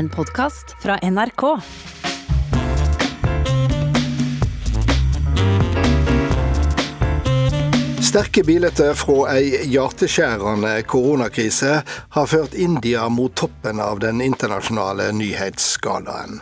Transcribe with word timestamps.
en 0.00 0.08
podkast 0.08 0.76
fra 0.80 0.96
NRK. 1.02 1.42
Sterke 8.10 8.42
bilder 8.42 8.94
fra 8.98 9.36
ei 9.36 9.68
hjerteskjærende 9.70 10.72
koronakrise 10.90 11.76
har 12.16 12.26
ført 12.26 12.56
India 12.58 13.04
mot 13.06 13.36
toppen 13.38 13.78
av 13.78 14.00
den 14.02 14.18
internasjonale 14.24 15.12
nyhetsskalaen. 15.14 16.40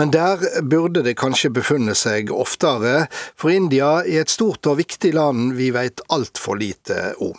Men 0.00 0.14
der 0.16 0.40
burde 0.64 1.02
det 1.04 1.18
kanskje 1.20 1.52
befunnet 1.52 2.00
seg 2.00 2.32
oftere, 2.32 3.10
for 3.36 3.52
India 3.52 3.98
er 4.00 4.22
et 4.22 4.32
stort 4.32 4.64
og 4.64 4.80
viktig 4.80 5.12
land 5.18 5.58
vi 5.60 5.68
vet 5.76 6.00
altfor 6.08 6.56
lite 6.56 7.12
om. 7.20 7.36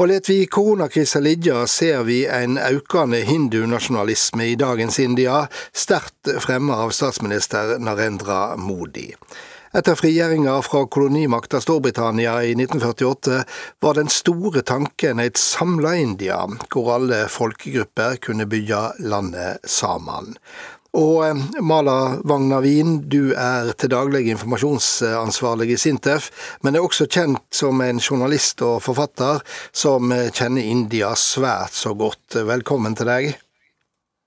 Og 0.00 0.08
let 0.08 0.32
vi 0.32 0.46
koronakrisa 0.48 1.20
ligge, 1.20 1.66
ser 1.68 2.08
vi 2.08 2.22
en 2.24 2.56
økende 2.56 3.20
hindunasjonalisme 3.28 4.54
i 4.54 4.56
dagens 4.56 5.02
India, 5.04 5.42
sterkt 5.76 6.32
fremme 6.40 6.80
av 6.80 6.96
statsminister 6.96 7.76
Narendra 7.76 8.54
Modi. 8.56 9.10
Etter 9.72 9.96
frigjøringa 9.96 10.58
fra 10.66 10.82
kolonimakta 10.84 11.56
Storbritannia 11.64 12.34
i 12.44 12.50
1948 12.52 13.38
var 13.80 13.96
den 13.96 14.10
store 14.12 14.60
tanken 14.68 15.20
et 15.22 15.38
samla 15.40 15.94
India, 15.96 16.42
hvor 16.68 16.90
alle 16.98 17.22
folkegrupper 17.32 18.18
kunne 18.20 18.44
bygge 18.52 18.80
landet 19.08 19.64
sammen. 19.64 20.34
Og 20.92 21.22
eh, 21.24 21.40
Mala 21.64 22.18
Wagner-Wien, 22.20 22.98
du 23.08 23.32
er 23.32 23.70
til 23.80 23.94
daglig 23.94 24.26
informasjonsansvarlig 24.34 25.70
i 25.72 25.78
Sintef, 25.80 26.28
men 26.60 26.76
er 26.76 26.84
også 26.84 27.06
kjent 27.08 27.40
som 27.56 27.80
en 27.80 28.02
journalist 28.02 28.60
og 28.66 28.82
forfatter 28.84 29.40
som 29.72 30.12
eh, 30.12 30.28
kjenner 30.36 30.68
India 30.68 31.14
svært 31.16 31.72
så 31.72 31.94
godt. 31.96 32.36
Velkommen 32.44 32.98
til 33.00 33.08
deg. 33.08 33.30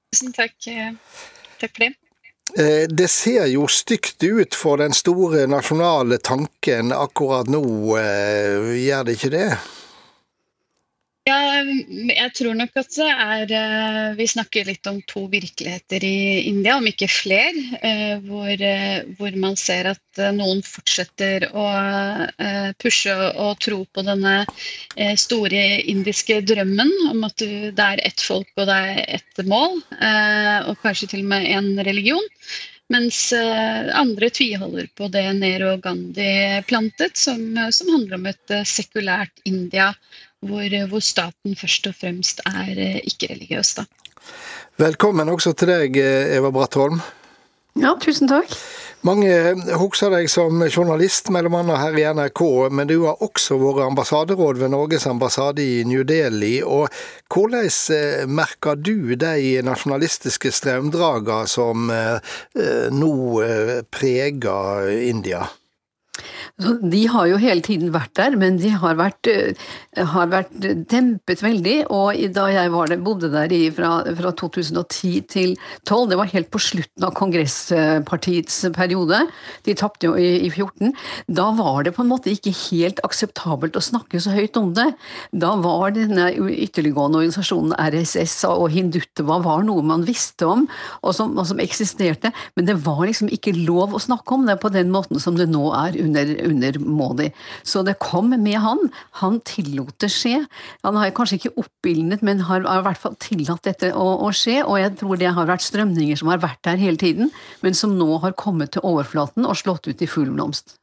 Tusen 0.10 0.34
takk. 0.34 0.58
Takk 0.66 1.70
for 1.70 1.86
det. 1.86 1.92
Eh, 2.54 2.86
det 2.90 3.08
ser 3.10 3.48
jo 3.50 3.66
stygt 3.68 4.24
ut 4.24 4.56
for 4.56 4.78
den 4.78 4.94
store 4.94 5.48
nasjonale 5.50 6.20
tanken 6.22 6.94
akkurat 6.94 7.50
nå, 7.50 7.64
gjør 8.78 9.08
det 9.08 9.18
ikke 9.18 9.34
det? 9.34 9.50
Ja, 11.66 11.74
jeg 12.14 12.32
tror 12.38 12.56
nok 12.58 12.76
at 12.80 12.92
det 12.94 13.08
er 13.10 13.52
eh, 13.58 14.16
Vi 14.20 14.28
snakker 14.30 14.68
litt 14.68 14.88
om 14.90 15.00
to 15.10 15.26
virkeligheter 15.32 16.04
i 16.06 16.46
India, 16.50 16.78
om 16.78 16.88
ikke 16.90 17.10
fler. 17.10 17.58
Eh, 17.82 18.18
hvor, 18.26 18.52
eh, 18.54 19.06
hvor 19.18 19.38
man 19.42 19.58
ser 19.60 19.90
at 19.94 20.22
noen 20.36 20.62
fortsetter 20.64 21.50
å 21.52 21.66
pushe 22.80 23.12
og 23.12 23.58
tro 23.60 23.82
på 23.92 24.04
denne 24.08 24.46
store 25.20 25.64
indiske 25.92 26.38
drømmen 26.48 26.92
om 27.10 27.26
at 27.28 27.44
det 27.44 27.84
er 27.84 28.00
ett 28.08 28.24
folk 28.24 28.48
og 28.56 28.70
det 28.70 28.78
er 28.94 29.02
ett 29.18 29.42
mål, 29.44 29.82
og 30.70 30.80
kanskje 30.86 31.10
til 31.12 31.26
og 31.26 31.34
med 31.34 31.50
én 31.52 31.68
religion. 31.84 32.24
Mens 32.96 33.20
andre 33.36 34.30
tviholder 34.32 34.88
på 34.96 35.10
det 35.12 35.26
Nero 35.42 35.76
Gandhi 35.84 36.64
plantet, 36.70 37.20
som, 37.20 37.44
som 37.76 37.92
handler 37.92 38.22
om 38.22 38.32
et 38.32 38.56
sekulært 38.72 39.44
India 39.44 39.92
hvor, 40.48 40.80
hvor 40.92 41.04
staten 41.04 41.58
først 41.60 41.92
og 41.92 42.00
fremst 42.00 42.42
er 42.46 42.74
eh, 42.74 43.02
ikke-religiøs. 43.04 43.76
Velkommen 44.82 45.30
også 45.30 45.54
til 45.56 45.72
deg, 45.72 46.02
Eva 46.36 46.52
Brattholm. 46.52 47.00
Ja, 47.76 47.92
tusen 48.00 48.30
takk. 48.32 48.54
Mange 49.06 49.30
husker 49.78 50.10
deg 50.10 50.30
som 50.32 50.64
journalist, 50.64 51.28
annet 51.30 51.78
her 51.78 51.98
i 52.00 52.06
NRK, 52.16 52.42
men 52.72 52.88
du 52.90 53.04
har 53.04 53.20
også 53.22 53.58
vært 53.62 53.84
ambassaderåd 53.86 54.62
ved 54.64 54.72
Norges 54.74 55.06
ambassade 55.06 55.62
i 55.62 55.84
New 55.86 56.02
Delhi. 56.08 56.64
og 56.64 56.88
Hvordan 57.30 57.68
eh, 57.94 58.24
merker 58.26 58.80
du 58.80 59.14
de 59.14 59.62
nasjonalistiske 59.62 60.50
strømdragene 60.56 61.52
som 61.52 61.92
eh, 61.92 62.18
nå 62.96 63.14
preger 63.92 64.90
India? 65.04 65.46
De 66.82 67.02
har 67.12 67.28
jo 67.30 67.40
hele 67.42 67.64
tiden 67.66 67.92
vært 67.94 68.14
der, 68.20 68.38
men 68.40 68.58
de 68.62 68.72
har 68.72 68.96
vært, 69.00 69.28
eh, 69.28 70.06
har 70.14 70.30
vært 70.32 70.54
dempet 70.90 71.44
veldig. 71.44 71.78
Og 71.90 72.16
da 72.36 72.48
jeg 72.52 72.72
der, 72.72 72.98
bodde 73.04 73.32
der 73.34 73.52
i, 73.52 73.70
fra, 73.72 74.04
fra, 74.16 74.32
2010 74.32 75.22
til 75.32 75.56
2012, 75.86 76.10
det 76.10 76.18
var 76.20 76.32
helt 76.32 76.52
på 76.54 76.62
slutten 76.62 77.06
av 77.08 77.14
Kongresspartiets 77.18 78.58
periode, 78.76 79.22
de 79.66 79.76
tapte 79.78 80.08
jo 80.08 80.16
i, 80.16 80.46
i 80.46 80.50
14, 80.50 80.94
da 81.28 81.50
var 81.58 81.84
det 81.86 81.96
på 81.96 82.04
en 82.04 82.12
måte 82.12 82.32
ikke 82.32 82.54
helt 82.70 83.02
akseptabelt 83.06 83.76
å 83.78 83.84
snakke 83.84 84.22
så 84.22 84.34
høyt 84.36 84.58
om 84.60 84.72
det. 84.76 84.88
Da 85.36 85.56
var 85.62 85.96
denne 85.96 86.32
ytterliggående 86.36 87.22
organisasjonen 87.22 87.76
RSS 87.76 88.46
og 88.50 88.70
Hindutva 88.74 89.40
var 89.44 89.66
noe 89.68 89.84
man 89.86 90.06
visste 90.08 90.48
om, 90.48 90.66
og 91.02 91.16
som, 91.18 91.36
og 91.38 91.48
som 91.50 91.62
eksisterte, 91.64 92.32
men 92.56 92.70
det 92.70 92.78
var 92.86 93.04
liksom 93.06 93.32
ikke 93.34 93.56
lov 93.58 93.96
å 93.96 94.04
snakke 94.04 94.36
om 94.36 94.46
det 94.48 94.60
på 94.62 94.72
den 94.74 94.92
måten 94.94 95.22
som 95.22 95.38
det 95.40 95.50
nå 95.52 95.68
er 95.76 96.00
under 96.02 96.15
under 96.48 96.80
Modi. 96.80 97.30
Så 97.64 97.84
det 97.86 97.98
kom 98.04 98.32
med 98.32 98.60
han. 98.64 98.80
Han 99.22 99.42
tillot 99.48 99.98
det 100.00 100.12
skje. 100.14 100.46
Han 100.86 101.00
har 101.00 101.14
kanskje 101.16 101.40
ikke 101.40 101.66
oppildnet, 101.66 102.24
men 102.26 102.46
har, 102.48 102.64
i 102.64 102.86
hvert 102.88 103.02
fall 103.02 103.18
tillatt 103.20 103.66
dette 103.68 103.92
å, 103.92 104.08
å, 104.26 104.32
skje. 104.36 104.62
Og 104.64 104.80
jeg 104.82 104.96
tror 105.02 105.20
det 105.22 105.34
har 105.36 105.50
vært 105.50 105.66
strømninger 105.66 106.20
som 106.22 106.32
har 106.32 106.44
vært 106.44 106.64
der 106.68 106.82
hele 106.82 107.02
tiden, 107.02 107.34
men 107.66 107.78
som 107.78 107.98
nå 108.00 108.22
har 108.24 108.38
kommet 108.40 108.76
til 108.76 108.86
overflaten 108.86 109.48
og 109.48 109.60
slått 109.60 109.90
ut 109.90 110.02
i 110.02 110.10
full 110.10 110.32
blomst. 110.36 110.78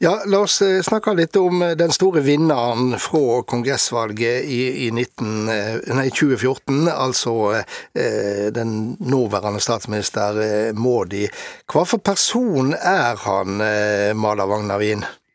Ja, 0.00 0.12
La 0.30 0.44
oss 0.44 0.60
eh, 0.62 0.78
snakke 0.86 1.10
litt 1.18 1.34
om 1.36 1.62
eh, 1.66 1.72
den 1.74 1.90
store 1.90 2.20
vinneren 2.22 2.92
fra 3.02 3.40
kongressvalget 3.50 4.46
i, 4.46 4.60
i 4.86 4.90
19, 4.94 5.32
eh, 5.50 5.72
nei, 5.98 6.04
2014, 6.14 6.86
altså 6.92 7.34
eh, 7.58 8.46
den 8.54 8.94
nåværende 9.02 9.58
statsminister 9.58 10.38
Modi. 10.78 11.26
Hva 11.66 11.82
for 11.82 11.98
person 11.98 12.76
er 12.78 13.18
han, 13.26 13.58
eh, 13.58 14.12
Mala 14.14 14.46
Wagnavin? 14.46 15.02
Um, 15.02 15.27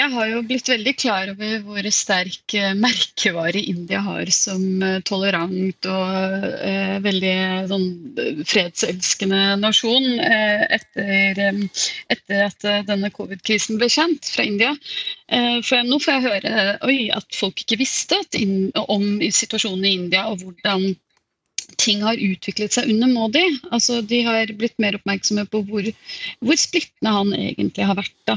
jeg 0.00 0.12
har 0.14 0.28
jo 0.30 0.40
blitt 0.46 0.68
veldig 0.70 0.92
klar 0.98 1.30
over 1.32 1.64
hvor 1.66 1.86
sterk 1.92 2.54
uh, 2.56 2.72
merkevare 2.78 3.60
India 3.60 4.00
har 4.04 4.30
som 4.34 4.62
uh, 4.82 4.98
tolerant 5.06 5.88
og 5.90 6.46
eh, 6.60 6.96
veldig 7.04 7.34
sånn 7.70 7.86
fredselskende 8.48 9.40
nasjon 9.60 10.06
etter, 10.20 11.40
um, 11.50 11.60
etter, 12.12 12.46
at 12.46 12.66
denne 12.88 13.10
covid-krisen 13.14 13.80
ble 13.80 13.90
kjent 13.92 14.30
fra 14.34 14.46
India. 14.46 14.72
for 15.66 15.86
Nå 15.86 15.98
får 16.02 16.16
jeg 16.16 16.26
høre 16.26 16.64
oi, 16.86 16.98
at 17.14 17.36
folk 17.36 17.62
ikke 17.62 17.80
visste 17.80 18.18
in, 18.38 18.70
om 18.80 19.20
situasjonen 19.20 19.86
i 19.86 19.94
India 20.00 20.26
og 20.30 20.44
hvordan 20.44 20.90
ting 21.80 22.02
har 22.04 22.20
utviklet 22.20 22.74
seg 22.74 22.90
under 22.92 23.10
Modi. 23.10 23.44
Altså, 23.70 24.00
de 24.02 24.22
har 24.26 24.52
blitt 24.58 24.78
mer 24.82 24.98
oppmerksomme 24.98 25.46
på 25.50 25.62
hvor, 25.68 25.86
hvor 26.44 26.60
splittende 26.60 27.14
han 27.14 27.34
egentlig 27.36 27.86
har 27.88 27.98
vært. 27.98 28.16
Da. 28.28 28.36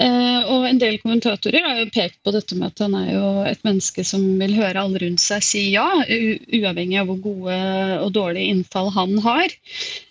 Eh, 0.00 0.42
og 0.48 0.64
en 0.64 0.78
del 0.80 0.96
kommentatorer 1.02 1.64
har 1.66 1.80
jo 1.82 1.88
pekt 1.92 2.20
på 2.24 2.32
dette 2.32 2.56
med 2.56 2.70
at 2.70 2.80
han 2.86 2.94
er 2.96 3.08
jo 3.12 3.24
et 3.44 3.64
menneske 3.66 4.04
som 4.06 4.22
vil 4.40 4.54
høre 4.56 4.80
alle 4.80 5.00
rundt 5.02 5.20
seg 5.20 5.44
si 5.44 5.64
ja, 5.74 5.88
uavhengig 6.08 7.02
av 7.02 7.10
hvor 7.10 7.18
gode 7.24 7.56
og 8.00 8.14
dårlige 8.16 8.54
innfall 8.54 8.88
han 8.94 9.18
har. 9.20 9.52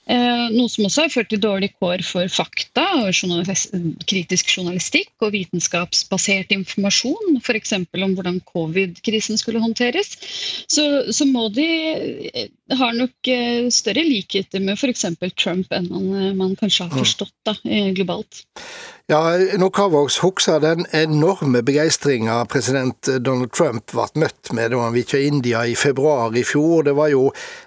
Eh, 0.10 0.46
noe 0.54 0.70
som 0.70 0.86
også 0.86 1.06
har 1.06 1.14
ført 1.14 1.32
til 1.34 1.42
dårlig 1.42 1.72
kår 1.82 2.04
for 2.06 2.30
fakta 2.34 2.86
og 3.00 3.10
journalist, 3.10 3.74
kritisk 4.10 4.54
journalistikk 4.54 5.26
og 5.26 5.34
vitenskapsbasert 5.34 6.54
informasjon, 6.54 7.42
f.eks. 7.42 7.74
om 7.80 8.16
hvordan 8.18 8.40
covid-krisen 8.50 9.42
skulle 9.42 9.62
håndteres. 9.64 10.14
Så, 10.70 10.86
så 11.14 11.30
Modi 11.30 11.66
de 11.66 12.78
har 12.78 12.94
nok 12.94 13.34
større 13.74 14.06
likheter 14.06 14.62
med 14.62 14.78
f.eks. 14.78 15.06
Trump 15.34 15.74
enn 15.74 15.90
man, 15.90 16.10
man 16.38 16.56
kanskje 16.60 16.86
har 16.86 16.94
mm. 16.94 17.02
forstått 17.02 17.36
da, 17.50 17.58
globalt. 17.98 18.46
Ja, 19.10 19.38
Nokavox 19.58 20.20
husker 20.22 20.60
den 20.60 20.86
enorme 20.92 21.64
begeistringa 21.64 22.46
president 22.46 23.08
Donald 23.26 23.50
Trump 23.58 23.90
ble 23.90 24.06
møtt 24.22 24.52
med 24.54 24.70
da 24.70 24.84
han 24.84 24.98
til 25.02 25.26
India 25.26 25.64
i 25.66 25.74
februar 25.74 26.38
i 26.38 26.44
fjor. 26.46 26.84
Det 26.86 26.94
var 26.94 27.10
jo 27.10 27.24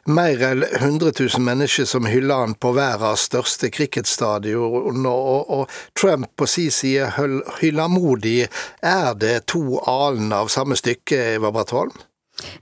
mer 0.07 0.45
enn 0.53 0.63
100 0.63 1.11
000 1.19 1.43
mennesker 1.43 1.89
som 1.91 2.07
hylla 2.07 2.37
han 2.45 2.55
på 2.55 2.71
verdens 2.79 3.27
største 3.27 3.73
cricketstadion, 3.75 5.03
og, 5.03 5.51
og 5.51 5.75
Trump 5.99 6.31
på 6.39 6.47
sin 6.47 6.71
side 6.71 7.11
hylla 7.59 7.89
modig. 7.91 8.47
Er 8.79 9.11
det 9.19 9.49
to 9.51 9.83
alen 9.83 10.31
av 10.31 10.47
samme 10.47 10.79
stykke, 10.79 11.25
Eva 11.41 11.51
Brattholm? 11.51 11.99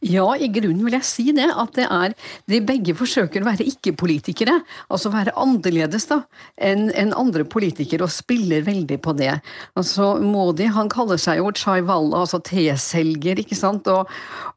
Ja, 0.04 0.26
i 0.36 0.50
grunnen 0.52 0.84
vil 0.86 0.96
jeg 0.98 1.06
si 1.08 1.26
det. 1.36 1.48
At 1.50 1.74
det 1.78 1.86
er 1.90 2.14
De 2.50 2.60
begge 2.64 2.94
forsøker 2.98 3.42
å 3.42 3.48
være 3.48 3.66
ikke-politikere. 3.68 4.58
Altså 4.92 5.12
være 5.12 5.34
annerledes 5.38 6.08
da, 6.10 6.22
enn 6.56 6.88
en 6.98 7.14
andre 7.16 7.44
politikere, 7.48 8.06
og 8.06 8.14
spiller 8.14 8.64
veldig 8.66 9.00
på 9.02 9.14
det. 9.18 9.32
Altså 9.78 10.14
Modi 10.22 10.68
han 10.70 10.90
kaller 10.92 11.20
seg 11.20 11.40
jo 11.40 11.52
Chai 11.56 11.80
Walla, 11.86 12.24
altså 12.24 12.40
teselger, 12.44 13.40
ikke 13.42 13.58
sant. 13.58 13.88
Og, 13.90 14.10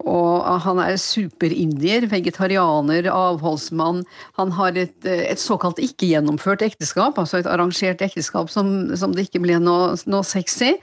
og 0.03 0.47
han 0.65 0.81
er 0.83 0.97
superindier, 1.01 2.07
vegetarianer, 2.11 3.09
avholdsmann. 3.11 4.03
Han 4.39 4.53
har 4.57 4.77
et, 4.79 4.95
et 5.05 5.41
såkalt 5.41 5.81
ikke-gjennomført 5.83 6.65
ekteskap, 6.65 7.19
altså 7.19 7.41
et 7.41 7.49
arrangert 7.49 8.01
ekteskap 8.05 8.51
som, 8.53 8.73
som 8.97 9.13
det 9.15 9.27
ikke 9.27 9.43
ble 9.43 9.59
noe, 9.61 9.93
noe 10.09 10.25
sexy. 10.27 10.73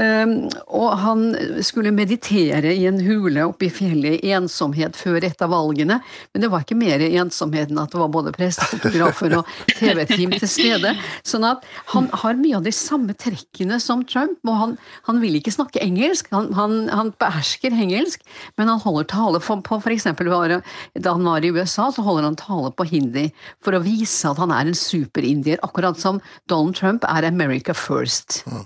Um, 0.00 0.48
og 0.66 0.90
han 1.02 1.26
skulle 1.66 1.94
meditere 1.94 2.74
i 2.74 2.86
en 2.88 3.00
hule 3.04 3.46
oppe 3.48 3.68
i 3.68 3.72
forferdelig 3.80 4.20
ensomhet 4.34 4.96
før 4.96 5.24
et 5.24 5.42
av 5.42 5.50
valgene, 5.52 6.00
men 6.32 6.42
det 6.42 6.50
var 6.50 6.64
ikke 6.64 6.78
mer 6.78 7.00
ensomhet 7.00 7.70
enn 7.70 7.80
at 7.80 7.92
det 7.92 8.00
var 8.00 8.10
både 8.12 8.32
pressefotografer 8.34 9.36
og 9.38 9.48
TV-team 9.78 10.34
til 10.36 10.48
stede. 10.48 10.94
Sånn 11.26 11.46
at 11.48 11.64
han 11.94 12.08
har 12.22 12.38
mye 12.38 12.58
av 12.58 12.66
de 12.66 12.72
samme 12.74 13.14
trekkene 13.14 13.80
som 13.80 14.04
Trump, 14.04 14.38
og 14.46 14.58
han, 14.60 14.76
han 15.08 15.20
vil 15.22 15.38
ikke 15.38 15.54
snakke 15.54 15.82
engelsk. 15.82 16.30
Han, 16.34 16.52
han, 16.56 16.88
han, 16.92 17.12
behersker 17.20 17.74
engelsk, 17.74 18.22
men 18.56 18.70
han 18.70 18.80
holder 18.80 19.08
tale 19.10 19.40
for, 19.42 19.60
på 19.64 19.80
eksempel 19.90 20.30
da 20.30 21.12
han 21.12 21.26
var 21.26 21.44
i 21.44 21.50
USA, 21.50 21.90
så 21.92 22.04
holder 22.04 22.28
han 22.28 22.38
tale 22.38 22.70
på 22.76 22.86
hindi 22.88 23.28
for 23.64 23.76
å 23.76 23.82
vise 23.84 24.28
at 24.30 24.38
han 24.40 24.52
er 24.54 24.70
en 24.70 24.76
superindier, 24.78 25.60
akkurat 25.66 25.98
som 26.00 26.20
Donald 26.50 26.76
Trump 26.78 27.04
er 27.08 27.26
America 27.28 27.74
first. 27.76 28.42
Mm. 28.46 28.64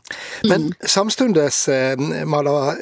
Men 0.50 0.68
samstundes, 0.86 1.64
eh, 1.72 1.98
Mala 2.28 2.74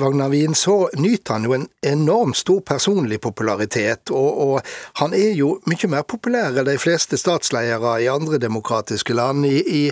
Wagner 0.00 0.30
Wien, 0.32 0.54
så 0.54 0.88
nyter 1.00 1.29
han 1.30 1.46
jo 1.46 1.54
en 1.56 1.66
enormt 1.86 2.36
stor 2.36 2.60
personlig 2.66 3.20
popularitet, 3.22 4.10
og, 4.10 4.40
og, 4.44 4.72
han 5.00 5.14
er 5.16 5.34
jo 5.38 5.54
mye 5.70 5.90
mer 5.90 6.06
populær 6.08 6.58
enn 6.60 6.68
de 6.68 6.76
fleste 6.80 7.18
statsledere 7.20 7.96
i 8.04 8.08
andre 8.10 8.40
demokratiske 8.42 9.16
land. 9.16 9.46
I, 9.46 9.60
i, 9.60 9.84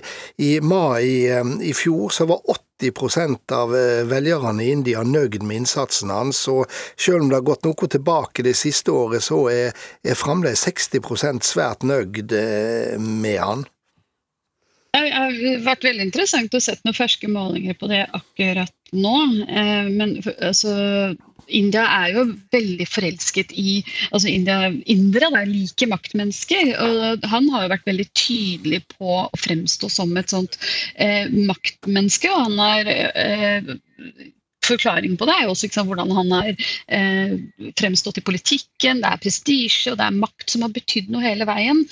i 0.44 0.50
mai 0.61 1.29
eh, 1.31 1.55
i 1.64 1.75
fjor 1.76 2.12
så 2.14 2.29
var 2.31 2.44
80% 2.82 3.55
av 3.55 3.73
velgerne 4.11 4.62
i 4.62 4.70
India 4.75 5.02
nøyd 5.02 5.40
med 5.43 5.64
innsatsen 5.64 6.12
hans, 6.14 6.44
og 6.52 6.69
selv 6.94 7.25
om 7.25 7.31
det 7.31 7.40
har 7.40 7.49
gått 7.49 7.67
noe 7.67 7.90
tilbake 7.90 8.46
det 8.46 8.55
siste 8.58 8.94
året, 8.94 9.25
så 9.26 9.40
er, 9.50 9.75
er 10.06 10.19
fremdeles 10.19 10.62
60% 10.69 11.46
svært 11.46 11.87
nøyd 11.87 12.37
med 12.99 13.43
han. 13.43 13.67
Det 14.99 15.11
har 15.12 15.35
vært 15.64 15.85
veldig 15.85 16.06
interessant 16.08 16.55
å 16.56 16.61
sette 16.62 16.87
noen 16.87 16.96
ferske 16.96 17.29
målinger 17.31 17.76
på 17.79 17.90
det 17.90 18.05
akkurat 18.17 18.73
nå. 18.96 19.17
Eh, 19.44 19.90
men 19.93 20.17
altså, 20.40 20.73
India 21.49 21.85
er 22.03 22.15
jo 22.17 22.25
veldig 22.53 22.87
forelsket 22.89 23.53
i 23.56 23.79
altså 24.11 24.31
India, 24.31 24.71
Indere 24.91 25.31
er 25.41 25.49
like 25.50 25.89
maktmennesker. 25.91 26.73
og 26.85 27.29
Han 27.33 27.49
har 27.55 27.67
jo 27.67 27.73
vært 27.75 27.89
veldig 27.89 28.09
tydelig 28.12 28.83
på 28.95 29.21
å 29.25 29.41
fremstå 29.41 29.91
som 29.93 30.17
et 30.21 30.35
sånt 30.35 30.59
eh, 30.97 31.29
maktmenneske. 31.29 32.31
og 32.33 32.49
han 32.49 32.59
har 32.62 32.93
eh, 32.93 33.73
forklaring 34.69 35.17
på 35.19 35.29
det 35.29 35.37
er 35.37 35.47
jo 35.47 35.55
også 35.55 35.70
sant, 35.73 35.88
hvordan 35.91 36.12
han 36.17 36.32
har 36.35 36.50
eh, 36.94 37.35
fremstått 37.79 38.20
i 38.20 38.25
politikken. 38.25 39.03
Det 39.03 39.11
er 39.11 39.23
prestisje 39.23 39.93
og 39.93 39.99
det 40.00 40.06
er 40.09 40.19
makt 40.19 40.53
som 40.53 40.65
har 40.65 40.73
betydd 40.75 41.11
noe 41.12 41.25
hele 41.25 41.47
veien. 41.49 41.85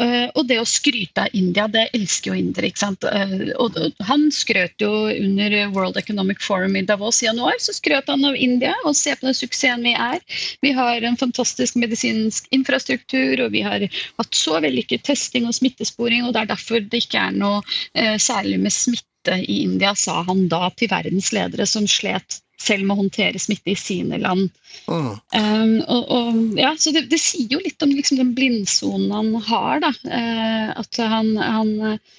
Uh, 0.00 0.28
og 0.38 0.46
det 0.48 0.58
å 0.60 0.68
skryte 0.68 1.26
av 1.26 1.36
India, 1.36 1.66
det 1.70 1.88
elsker 1.96 2.32
jo 2.32 2.38
indere. 2.38 2.70
Uh, 2.72 3.52
og 3.62 3.78
han 4.08 4.26
skrøt 4.34 4.82
jo 4.82 4.90
under 5.12 5.56
World 5.74 5.98
Economic 6.00 6.42
Forum 6.44 6.76
i 6.78 6.84
Davos 6.88 7.22
i 7.22 7.28
januar, 7.28 7.58
så 7.62 7.74
skrøt 7.76 8.10
han 8.12 8.24
av 8.28 8.36
India. 8.36 8.74
Og 8.84 8.96
se 8.98 9.14
på 9.16 9.28
den 9.28 9.36
suksessen 9.36 9.86
vi 9.86 9.94
er. 9.96 10.20
Vi 10.64 10.72
har 10.76 11.04
en 11.06 11.18
fantastisk 11.20 11.78
medisinsk 11.80 12.48
infrastruktur, 12.54 13.46
og 13.46 13.52
vi 13.54 13.64
har 13.66 13.86
hatt 14.18 14.36
så 14.36 14.58
vellykket 14.62 15.06
testing 15.08 15.48
og 15.48 15.56
smittesporing, 15.56 16.26
og 16.26 16.34
det 16.34 16.44
er 16.44 16.52
derfor 16.54 16.82
det 16.82 17.04
ikke 17.04 17.28
er 17.28 17.36
noe 17.36 17.62
eh, 17.94 18.18
særlig 18.20 18.60
med 18.62 18.74
smitte 18.74 19.11
i 19.28 19.62
India, 19.62 19.94
sa 19.94 20.22
han 20.26 20.48
da 20.50 20.70
til 20.76 20.90
verdens 20.92 21.32
ledere 21.34 21.66
som 21.68 21.86
slet 21.90 22.40
selv 22.62 22.86
med 22.86 22.94
å 22.94 23.02
håndtere 23.02 23.40
smitte 23.42 23.72
i 23.72 23.78
sine 23.78 24.18
land. 24.22 24.50
Mm. 24.86 25.12
Um, 25.34 25.76
og, 25.90 26.10
og, 26.14 26.40
ja, 26.58 26.72
så 26.78 26.92
det, 26.94 27.06
det, 27.10 27.18
sier 27.22 27.56
jo 27.56 27.60
litt 27.62 27.82
om 27.82 27.92
liksom, 27.94 28.20
den 28.20 28.34
blindsonen 28.36 29.14
han 29.14 29.32
har. 29.48 29.82
Da. 29.82 29.92
Uh, 30.06 30.68
at 30.82 31.00
han, 31.14 31.32
han 31.42 31.72
uh, 31.82 32.12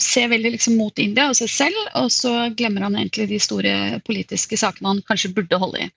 ser 0.00 0.30
veldig 0.32 0.56
liksom, 0.56 0.78
mot 0.80 0.98
India 1.02 1.28
og 1.30 1.38
seg 1.38 1.52
selv, 1.52 1.78
og 1.98 2.10
så 2.14 2.48
glemmer 2.56 2.88
han 2.88 2.98
egentlig 2.98 3.30
de 3.30 3.42
store 3.42 3.76
politiske 4.06 4.58
sakene 4.60 4.96
han 4.96 5.04
kanskje 5.08 5.34
burde 5.36 5.60
holde 5.62 5.86
i. 5.86 5.92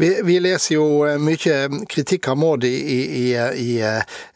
Vi, 0.00 0.20
vi, 0.24 0.36
leser 0.38 0.76
jo 0.76 0.84
eh, 1.02 1.16
mye 1.18 1.82
kritikk 1.90 2.28
av 2.30 2.36
Modi 2.38 2.70
i, 2.70 2.98
i, 3.18 3.24
i 3.34 3.72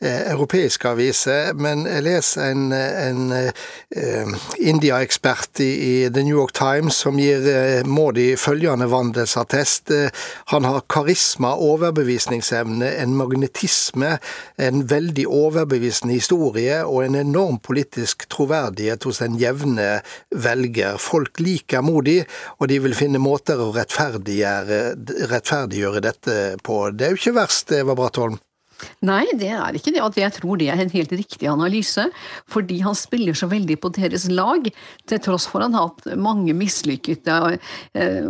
i 0.02 0.08
europeiske 0.32 0.90
aviser, 0.90 1.52
men 1.54 1.84
jeg 1.86 2.02
leser 2.02 2.48
en, 2.50 2.72
en 2.74 3.20
uh, 3.30 4.32
India-ekspert 4.58 5.60
i, 5.62 6.08
The 6.10 6.24
New 6.26 6.34
York 6.34 6.50
Times 6.58 6.98
som 7.04 7.20
gir 7.20 7.46
uh, 7.46 7.86
Modi 7.86 8.32
følgende 8.34 8.88
vandelsattest. 8.90 9.92
han 10.50 10.66
har 10.66 10.82
karisma, 10.90 11.52
overbevisningsevne, 11.54 12.90
en 13.04 13.14
magnetisme, 13.16 14.16
en 14.58 14.82
veldig 14.90 15.28
overbevisende 15.28 16.18
historie 16.18 16.80
og 16.82 17.04
en 17.06 17.20
enorm 17.22 17.60
politisk 17.62 18.26
troverdighet 18.34 19.06
hos 19.06 19.22
den 19.22 19.38
jevne 19.38 19.88
velger. 20.34 20.98
Folk 20.98 21.38
liker 21.40 21.86
Modi, 21.86 22.18
og 22.58 22.68
de 22.72 22.82
vil 22.82 22.98
finne 22.98 23.22
måter 23.22 23.62
å 23.62 23.70
rettferdiggjøre, 23.78 24.82
rettferdiggjøre 25.22 25.51
rettferdiggjøre 25.52 26.00
dette 26.00 26.34
på. 26.64 26.78
Det 26.96 27.06
er 27.06 27.12
jo 27.12 27.20
ikke 27.20 27.36
verst, 27.36 27.72
Eva 27.76 27.94
Brattholm? 27.94 28.38
Nei, 29.02 29.24
det 29.38 29.50
er 29.54 29.76
ikke 29.76 29.94
det. 29.94 30.02
Jeg 30.20 30.34
tror 30.38 30.60
det 30.60 30.68
er 30.72 30.80
en 30.82 30.92
helt 30.92 31.12
riktig 31.14 31.48
analyse. 31.50 32.04
Fordi 32.50 32.80
han 32.84 32.96
spiller 32.98 33.36
så 33.36 33.48
veldig 33.50 33.78
på 33.82 33.90
deres 33.96 34.28
lag, 34.30 34.68
til 35.08 35.22
tross 35.22 35.48
for 35.50 35.64
han 35.64 35.76
har 35.76 35.90
hatt 35.90 36.12
mange 36.20 36.54
mislykkede 36.56 37.38
eh, 37.98 38.28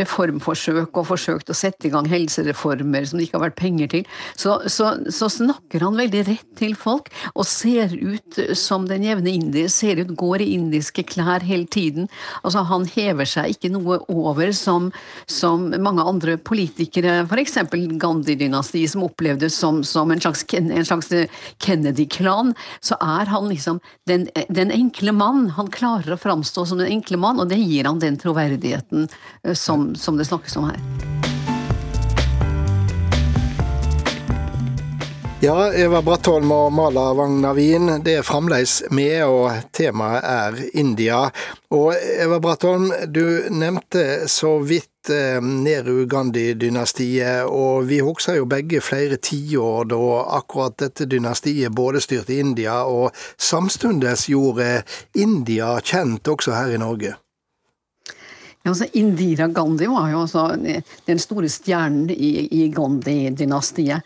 reformforsøk 0.00 0.96
og 1.00 1.08
forsøkt 1.08 1.52
å 1.52 1.56
sette 1.56 1.88
i 1.88 1.92
gang 1.92 2.08
helsereformer 2.10 3.06
som 3.08 3.20
det 3.20 3.28
ikke 3.28 3.38
har 3.38 3.46
vært 3.48 3.60
penger 3.60 3.92
til. 3.92 4.08
Så, 4.40 4.56
så, 4.72 4.94
så 5.12 5.30
snakker 5.32 5.84
han 5.84 5.98
veldig 5.98 6.24
rett 6.30 6.50
til 6.58 6.76
folk, 6.78 7.10
og 7.34 7.46
ser 7.48 7.94
ut 7.94 8.40
som 8.58 8.88
den 8.90 9.04
jevne 9.06 9.32
indier. 9.34 9.70
Ser 9.72 10.00
ut, 10.02 10.14
går 10.18 10.44
i 10.44 10.52
indiske 10.56 11.04
klær 11.08 11.44
hele 11.44 11.68
tiden. 11.70 12.08
Altså, 12.42 12.64
han 12.68 12.86
hever 12.94 13.28
seg 13.28 13.54
ikke 13.54 13.72
noe 13.74 14.00
over 14.08 14.52
som, 14.56 14.90
som 15.30 15.70
mange 15.82 16.04
andre 16.04 16.36
politikere, 16.40 17.22
f.eks. 17.28 17.58
Gandhi-dynastiet, 18.00 18.94
som 18.94 19.06
opplevde 19.06 19.50
som 19.52 19.82
som 19.94 20.10
en 20.10 20.20
slags, 20.20 20.44
slags 20.86 21.12
Kennedy-klan, 21.62 22.54
så 22.80 22.98
er 23.00 23.30
han 23.30 23.48
liksom 23.48 23.80
den, 24.10 24.28
den, 24.48 24.72
enkle 24.74 25.14
mann. 25.14 25.48
Han 25.56 25.70
klarer 25.70 26.16
å 26.16 26.20
framstå 26.20 26.66
som 26.66 26.82
den 26.82 26.90
enkle 26.98 27.20
mann, 27.20 27.38
og 27.40 27.52
det 27.52 27.60
gir 27.62 27.86
han 27.86 28.02
den 28.02 28.18
troverdigheten 28.18 29.06
eh, 29.44 29.54
som, 29.54 29.92
som 29.94 30.18
det 30.18 30.26
snakkes 30.30 30.58
om 30.58 30.72
her. 30.72 30.80
Ja, 35.44 35.68
Eva 35.76 36.00
Brattholm 36.00 36.48
og 36.56 36.70
Mala 36.72 37.10
Wagnavin, 37.12 37.98
det 38.02 38.14
er 38.16 38.24
fremdeles 38.24 38.78
med, 38.96 39.26
og 39.28 39.52
temaet 39.76 40.24
er 40.24 40.62
India. 40.80 41.26
Og 41.68 41.92
Eva 41.94 42.40
Brattholm, 42.40 42.88
du 43.12 43.52
nevnte 43.52 44.24
så 44.32 44.56
vidt 44.64 44.88
Eh, 44.88 44.93
Nehru 45.10 46.04
Gandhi-dynastiet, 46.10 47.44
og 47.48 47.88
vi 47.90 47.98
husker 48.04 48.38
jo 48.38 48.46
begge 48.48 48.80
flere 48.84 49.18
tiår 49.20 49.90
da 49.90 50.00
akkurat 50.38 50.78
dette 50.80 51.08
dynastiet 51.10 51.74
både 51.74 52.00
styrte 52.04 52.38
India 52.38 52.80
og 52.88 53.10
samstundes 53.36 54.28
gjorde 54.30 54.82
India 55.14 55.74
kjent 55.84 56.28
også 56.28 56.56
her 56.56 56.74
i 56.74 56.80
Norge. 56.80 57.14
Ja, 58.64 58.70
altså 58.70 58.86
Indira 58.96 59.46
Gandhi 59.52 59.86
var 59.92 60.08
jo 60.08 60.22
altså 60.24 60.46
den 61.06 61.18
store 61.20 61.50
stjernen 61.52 62.08
i, 62.10 62.48
i 62.48 62.68
Gandhi-dynastiet. 62.72 64.00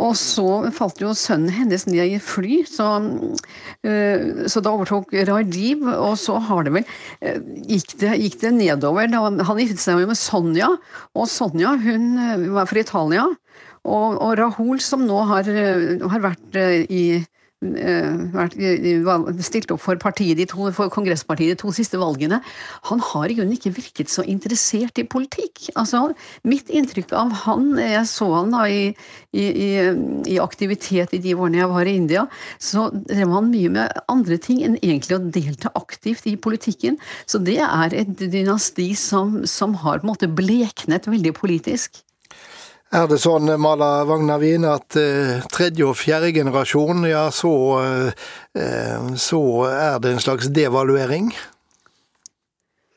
Og 0.00 0.14
så 0.16 0.46
falt 0.74 1.00
jo 1.02 1.12
sønnen 1.16 1.52
hennes 1.52 1.84
ned 1.88 2.14
i 2.16 2.20
fly, 2.22 2.62
så, 2.68 2.88
uh, 3.02 4.44
så 4.48 4.62
da 4.64 4.72
overtok 4.72 5.12
Rajiv. 5.28 5.84
Og 5.92 6.16
så 6.20 6.38
har 6.48 6.66
det 6.66 6.76
vel 6.78 6.86
uh, 6.86 7.40
gikk, 7.68 7.96
det, 8.00 8.14
gikk 8.24 8.38
det 8.44 8.54
nedover. 8.56 9.10
Da, 9.12 9.26
han 9.48 9.62
giftet 9.62 9.84
seg 9.84 10.00
med 10.00 10.18
Sonja, 10.18 10.72
og 11.16 11.28
Sonja 11.30 11.76
hun 11.82 12.14
uh, 12.16 12.48
var 12.56 12.70
fra 12.70 12.84
Italia. 12.84 13.28
Og, 13.82 14.14
og, 14.14 14.36
Rahul, 14.38 14.78
som 14.80 15.02
nå 15.08 15.24
har, 15.26 15.48
har 15.50 16.22
vært 16.22 16.58
i 16.86 17.04
Eh, 17.10 17.31
vært, 17.62 18.56
stilt 19.46 19.70
opp 19.72 19.82
for, 19.82 19.98
to, 19.98 20.68
for 20.74 20.92
kongresspartiet 20.92 21.54
de 21.54 21.60
to 21.60 21.72
siste 21.74 22.00
valgene, 22.00 22.40
han 22.88 23.02
har 23.12 23.30
i 23.30 23.36
grunnen 23.38 23.56
ikke 23.56 23.74
virket 23.76 24.12
så 24.12 24.24
interessert 24.26 24.98
i 24.98 25.06
politikk. 25.06 25.70
Altså, 25.78 26.10
mitt 26.48 26.70
inntrykk 26.72 27.14
av 27.16 27.32
han, 27.44 27.72
jeg 27.78 28.04
så 28.10 28.28
han 28.34 28.52
da 28.54 28.66
i, 28.70 28.84
i, 29.32 29.46
i, 30.34 30.38
aktivitet 30.42 31.14
i 31.16 31.22
de 31.22 31.36
årene 31.38 31.62
jeg 31.62 31.72
var 31.72 31.88
i 31.88 31.96
India, 32.02 32.26
så 32.58 32.88
drev 32.92 33.34
han 33.36 33.50
mye 33.52 33.72
med 33.78 34.04
andre 34.12 34.38
ting 34.42 34.62
enn 34.66 34.78
egentlig 34.82 35.18
å 35.18 35.24
delta 35.32 35.72
aktivt 35.78 36.26
i 36.30 36.36
politikken. 36.36 36.98
Så 37.26 37.42
det 37.42 37.60
er 37.62 37.94
et 37.96 38.16
dynasti 38.22 38.92
som, 38.98 39.42
som 39.48 39.76
har 39.82 40.02
på 40.02 40.08
en 40.08 40.14
måte 40.14 40.30
bleknet 40.30 41.08
veldig 41.10 41.36
politisk. 41.38 42.02
Er 42.92 43.06
det 43.08 43.22
sånn, 43.22 43.48
Mala 43.56 44.02
Wagner-Wien, 44.04 44.66
at 44.68 44.98
eh, 45.00 45.40
tredje 45.48 45.86
og 45.88 45.96
fjerde 45.96 46.28
generasjon, 46.36 47.06
ja, 47.08 47.22
så, 47.32 47.52
eh, 47.80 49.06
så 49.16 49.40
er 49.70 49.96
det 50.04 50.12
en 50.12 50.20
slags 50.20 50.50
devaluering? 50.52 51.30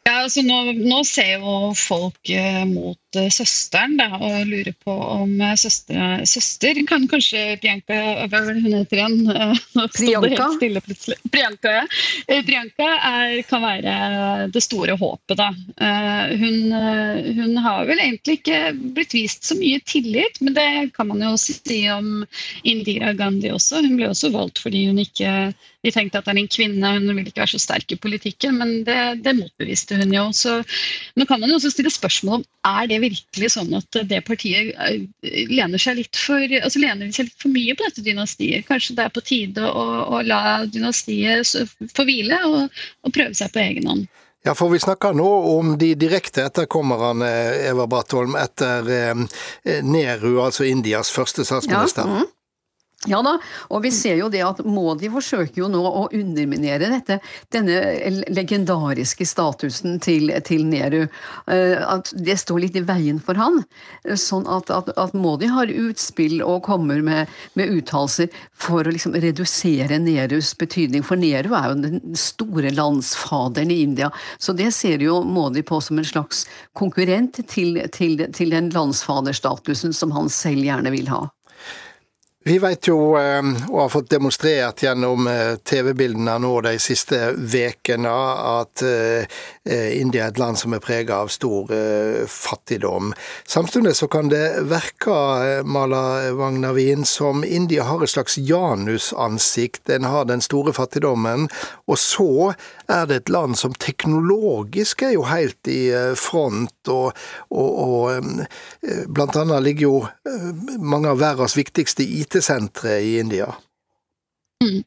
Ja, 0.05 0.17
altså 0.25 0.43
nå, 0.43 0.57
nå 0.83 0.99
ser 1.07 1.39
jo 1.39 1.71
folk 1.79 2.29
eh, 2.29 2.65
mot 2.67 2.99
søsteren 3.33 3.95
da, 3.99 4.09
og 4.19 4.45
lurer 4.49 4.73
på 4.83 4.93
om 4.93 5.33
søster, 5.59 6.23
søster 6.27 6.79
kan 6.87 7.07
kanskje 7.11 7.57
Priyanka 7.61 7.97
Hva 8.29 8.41
er 8.41 8.47
det 8.49 8.63
hun 8.63 8.75
heter 8.77 9.01
igjen? 9.01 9.17
Priyanka. 9.95 10.47
Priyanka, 11.33 11.73
ja. 11.79 11.85
Priyanka 12.47 12.89
er, 13.11 13.35
kan 13.49 13.65
være 13.65 13.95
det 14.53 14.63
store 14.63 14.97
håpet, 14.99 15.37
da. 15.39 15.49
Hun, 16.35 16.73
hun, 17.39 17.55
har 17.65 17.85
vel 17.89 18.01
egentlig 18.01 18.39
ikke 18.39 18.59
blitt 18.95 19.15
vist 19.15 19.47
så 19.47 19.57
mye 19.59 19.81
tillit, 19.87 20.41
men 20.41 20.57
det 20.57 20.67
kan 20.95 21.09
man 21.11 21.23
jo 21.23 21.35
si 21.39 21.83
om 21.91 22.25
Indira 22.67 23.13
Gandhi 23.17 23.53
også. 23.53 23.83
Hun 23.85 23.97
ble 23.99 24.11
også 24.11 24.33
valgt 24.35 24.61
fordi 24.63 24.87
hun 24.89 25.01
ikke 25.03 25.53
de 25.85 25.93
tenkte 25.93 26.19
at 26.19 26.25
det 26.25 26.33
er 26.33 26.41
en 26.41 26.49
kvinne, 26.49 26.93
hun 26.97 27.11
ville 27.11 27.29
ikke 27.29 27.43
være 27.43 27.53
så 27.53 27.61
sterk 27.61 27.93
i 27.93 27.99
politikken, 28.01 28.57
men 28.61 28.71
det, 28.87 28.97
det 29.25 29.35
motbeviste 29.37 29.99
hun 29.99 30.13
jo. 30.15 30.25
Så 30.33 30.57
nå 31.15 31.27
kan 31.29 31.41
man 31.41 31.51
jo 31.51 31.59
også 31.59 31.73
stille 31.73 31.93
spørsmål 31.93 32.39
om 32.39 32.45
er 32.65 32.89
det 32.89 33.01
virkelig 33.13 33.51
sånn 33.53 33.73
at 33.77 33.99
det 34.09 34.21
partiet 34.27 34.73
eh, 34.75 35.05
lener 35.51 35.81
seg 35.81 35.99
litt 35.99 36.19
for, 36.19 36.41
altså 36.41 36.81
lener 36.81 37.11
seg 37.15 37.29
litt 37.29 37.41
for 37.41 37.53
mye 37.53 37.75
på 37.77 37.87
dette 37.87 38.05
dynastiet. 38.05 38.67
Kanskje 38.69 38.97
det 38.97 39.07
er 39.07 39.15
på 39.15 39.25
tide 39.25 39.65
å, 39.69 39.85
å 40.17 40.21
la 40.25 40.43
dynastiet 40.65 41.55
få 41.95 42.07
hvile 42.07 42.41
og, 42.49 42.85
og 43.05 43.15
prøve 43.15 43.37
seg 43.37 43.53
på 43.53 43.63
egen 43.65 43.91
hånd. 43.91 44.07
Ja, 44.45 44.53
for 44.53 44.69
vi 44.69 44.77
snakker 44.79 45.15
nå 45.17 45.25
om 45.55 45.71
de 45.81 45.95
direkte 45.97 46.43
etterkommerne, 46.45 47.29
Eva 47.65 47.87
Brattholm, 47.89 48.35
etter 48.37 48.91
eh, 48.93 49.81
Nehru, 49.81 50.35
altså 50.43 50.67
Indias 50.69 51.09
første 51.09 51.41
statsminister. 51.47 52.05
Ja, 52.05 52.21
mm. 52.21 52.34
Ja 53.09 53.21
da, 53.25 53.35
og 53.69 53.83
vi 53.85 53.91
ser 53.93 54.17
jo 54.19 54.29
det 54.33 54.41
at 54.45 54.61
Modi 54.65 55.09
forsøker 55.13 55.61
jo 55.61 55.69
nå 55.69 55.81
å 55.85 56.05
underminere 56.15 56.89
dette, 56.89 57.19
denne 57.53 57.77
legendariske 58.33 59.27
statusen 59.29 59.99
til, 60.03 60.31
til 60.47 60.65
Nehru. 60.69 61.03
Eh, 61.51 61.77
at 61.85 62.09
det 62.17 62.37
står 62.41 62.63
litt 62.65 62.79
i 62.79 62.85
veien 62.85 63.21
for 63.21 63.37
han. 63.39 63.61
Sånn 64.17 64.47
at, 64.49 64.71
at, 64.73 64.89
at 64.97 65.13
Modi 65.17 65.49
har 65.51 65.69
utspill 65.69 66.41
og 66.45 66.63
kommer 66.65 67.03
med, 67.05 67.31
med 67.53 67.77
uttalelser 67.77 68.31
for 68.51 68.85
å 68.85 68.95
liksom 68.95 69.17
redusere 69.21 70.01
Nehrus 70.01 70.55
betydning. 70.57 71.05
For 71.05 71.19
Nehru 71.21 71.53
er 71.57 71.71
jo 71.71 71.79
den 71.85 72.17
store 72.19 72.73
landsfaderen 72.73 73.73
i 73.73 73.81
India. 73.85 74.11
Så 74.37 74.57
det 74.57 74.71
ser 74.75 75.03
jo 75.05 75.21
Modi 75.25 75.65
på 75.65 75.81
som 75.83 76.01
en 76.01 76.07
slags 76.07 76.45
konkurrent 76.73 77.43
til, 77.51 77.77
til, 77.93 78.17
til 78.33 78.53
den 78.55 78.73
landsfaderstatusen 78.73 79.93
som 79.93 80.15
han 80.15 80.31
selv 80.33 80.65
gjerne 80.65 80.93
vil 80.95 81.11
ha. 81.13 81.25
Vi 82.47 82.59
vet 82.59 82.87
jo, 82.87 83.17
eh, 83.17 83.41
og 83.71 83.79
har 83.79 83.87
fått 83.89 84.11
demonstrert 84.13 84.83
gjennom 84.85 85.25
eh, 85.25 85.55
TV-bildene 85.65 86.35
nå 86.43 86.51
de 86.61 86.75
siste 86.77 87.31
ukene, 87.33 88.11
at 88.61 88.83
eh, 88.85 89.39
India 89.97 90.27
er 90.27 90.29
et 90.29 90.37
land 90.37 90.59
som 90.61 90.75
er 90.77 90.83
preget 90.83 91.09
av 91.09 91.31
stor 91.33 91.71
fattigdom. 92.29 93.15
Samtidig 93.49 93.95
så 93.97 94.05
kan 94.13 94.29
det 94.29 94.61
virke, 94.69 95.15
Mala 95.65 96.29
Wagnavin, 96.37 97.01
som 97.09 97.41
India 97.41 97.87
har 97.89 98.03
et 98.05 98.13
slags 98.13 98.37
janusansikt. 98.37 99.81
Den 99.89 100.05
har 100.05 100.29
den 100.29 100.45
store 100.45 100.73
fattigdommen, 100.77 101.47
og 101.89 101.97
så 101.97 102.53
er 102.85 103.09
det 103.09 103.23
et 103.23 103.33
land 103.33 103.57
som 103.57 103.73
teknologisk 103.73 105.01
er 105.07 105.15
jo 105.15 105.25
helt 105.31 105.65
i 105.65 105.89
front, 106.13 106.75
og, 106.93 107.17
og, 107.49 107.81
og 107.89 109.09
blant 109.09 109.41
annet 109.41 109.65
ligger 109.65 109.87
jo 109.87 109.97
mange 110.77 111.09
av 111.09 111.25
verdens 111.25 111.57
viktigste 111.57 112.05
IT 112.05 112.34
IT-sentre 112.35 112.99
i 112.99 113.19
India. 113.19 113.55
Mm. 114.63 114.83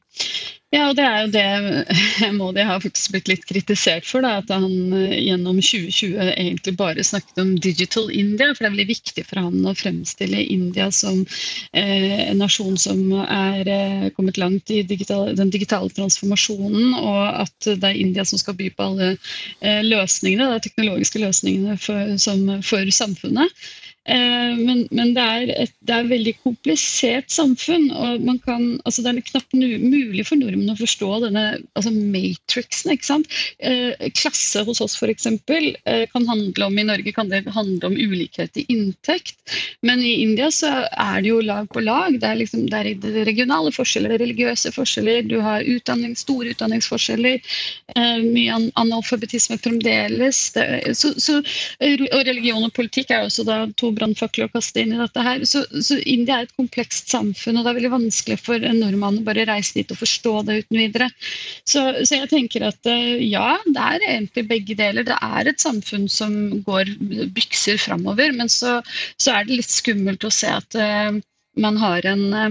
Ja, 0.69 0.83
og 0.91 0.99
det 0.99 1.05
er 1.05 1.23
jo 1.23 1.29
det 1.33 2.27
Modi 2.37 2.61
har 2.61 2.81
faktisk 2.83 3.15
blitt 3.15 3.29
litt 3.31 3.45
kritisert 3.49 4.05
for. 4.05 4.21
Da, 4.21 4.35
at 4.43 4.51
han 4.53 4.93
eh, 4.93 5.15
gjennom 5.17 5.57
2020 5.57 6.19
egentlig 6.27 6.75
bare 6.77 7.05
snakket 7.05 7.41
om 7.41 7.55
digital 7.57 8.11
India. 8.13 8.51
For 8.51 8.61
det 8.61 8.69
er 8.69 8.75
veldig 8.75 8.85
viktig 8.91 9.23
for 9.25 9.41
han 9.41 9.65
å 9.65 9.73
fremstille 9.77 10.43
India 10.45 10.91
som 10.93 11.23
eh, 11.73 12.21
en 12.27 12.37
nasjon 12.43 12.77
som 12.77 13.01
er 13.23 13.65
eh, 13.65 14.07
kommet 14.13 14.37
langt 14.37 14.69
i 14.69 14.83
digital, 14.85 15.33
den 15.39 15.49
digitale 15.53 15.89
transformasjonen, 15.97 16.93
og 17.01 17.41
at 17.47 17.71
det 17.71 17.89
er 17.89 18.01
India 18.05 18.27
som 18.29 18.41
skal 18.41 18.57
by 18.59 18.69
på 18.69 18.91
alle 18.91 19.11
eh, 19.15 19.81
løsningene, 19.87 20.51
de 20.53 20.67
teknologiske 20.69 21.25
løsningene 21.25 21.81
for, 21.81 22.13
som, 22.21 22.45
for 22.61 22.93
samfunnet. 22.93 23.57
Eh, 24.09 24.57
men, 24.57 24.87
men 24.95 25.11
det, 25.13 25.23
er 25.23 25.51
et, 25.65 25.73
det 25.85 25.93
er 25.93 26.05
et 26.05 26.13
veldig 26.13 26.33
komplisert 26.41 27.29
samfunn. 27.33 27.89
og 27.93 28.25
man 28.25 28.39
kan, 28.45 28.63
altså 28.85 29.03
Det 29.05 29.11
er 29.11 29.27
knapt 29.27 29.53
mulig 29.53 30.25
for 30.25 30.39
nordmenn 30.39 30.73
å 30.73 30.77
forstå 30.79 31.11
denne 31.27 31.45
altså 31.77 31.93
matrixen. 31.93 32.93
ikke 32.95 33.09
sant? 33.09 33.39
Eh, 33.59 34.09
klasse 34.17 34.63
hos 34.65 34.81
oss 34.81 34.97
f.eks. 34.97 35.27
Eh, 35.29 36.05
kan 36.13 36.27
handle 36.29 36.69
om 36.69 36.79
i 36.79 36.87
Norge 36.87 37.13
kan 37.13 37.29
det 37.29 37.43
handle 37.53 37.91
om 37.91 37.97
ulikhet 37.97 38.57
i 38.57 38.65
inntekt. 38.73 39.37
Men 39.85 40.01
i 40.01 40.15
India 40.23 40.49
så 40.53 40.71
er 40.89 41.21
det 41.21 41.29
jo 41.29 41.43
lag 41.45 41.69
på 41.69 41.83
lag. 41.85 42.17
Det 42.17 42.31
er, 42.31 42.41
liksom, 42.41 42.65
det 42.71 42.81
er 42.81 43.25
regionale 43.29 43.73
forskjeller, 43.75 44.15
er 44.15 44.23
religiøse 44.23 44.73
forskjeller, 44.73 45.29
du 45.29 45.37
har 45.43 45.67
utdanning, 45.67 46.15
store 46.17 46.55
utdanningsforskjeller. 46.55 47.39
Mye 48.25 48.57
analfabetisme 48.79 49.59
fremdeles. 49.61 50.41
Så, 50.97 51.13
så, 51.21 51.39
og 51.39 52.21
religion 52.25 52.65
og 52.65 52.73
politikk 52.75 53.13
er 53.13 53.27
også 53.27 53.45
da 53.47 53.61
to 53.79 53.91
brannfakler 53.99 54.47
å 54.47 54.53
kaste 54.53 54.81
inn 54.81 54.95
i 54.95 54.99
dette 54.99 55.23
her. 55.25 55.43
Så, 55.47 55.63
så, 55.85 55.99
India 56.09 56.39
er 56.39 56.47
et 56.47 56.55
komplekst 56.59 57.11
samfunn, 57.13 57.59
og 57.59 57.65
det 57.65 57.73
er 57.73 57.79
veldig 57.79 57.93
vanskelig 57.93 58.39
for 58.41 58.65
en 58.65 58.81
nordmann 58.81 59.21
å 59.21 59.25
bare 59.27 59.47
reise 59.49 59.77
dit 59.77 59.93
og 59.93 60.01
forstå 60.01 60.33
det 60.47 60.59
uten 60.63 60.79
videre. 60.79 61.09
Så, 61.63 61.83
så, 62.03 62.19
jeg 62.21 62.31
tenker 62.31 62.65
at 62.69 62.89
eh, 62.89 63.19
ja, 63.27 63.57
det 63.67 63.85
er 63.85 64.07
egentlig 64.13 64.47
begge 64.49 64.79
deler. 64.79 65.07
Det 65.07 65.19
er 65.19 65.51
et 65.51 65.63
samfunn 65.63 66.07
som 66.11 66.63
går 66.65 66.95
bykser 67.35 67.79
framover, 67.81 68.33
men 68.35 68.51
så, 68.51 68.79
så 69.19 69.35
er 69.35 69.47
det 69.47 69.61
litt 69.61 69.73
skummelt 69.73 70.25
å 70.25 70.33
se 70.33 70.49
at 70.51 70.79
uh, 70.79 71.13
man 71.59 71.79
har 71.81 72.05
en 72.09 72.25
uh, 72.33 72.49